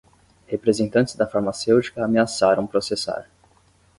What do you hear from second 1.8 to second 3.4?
ameaçaram processar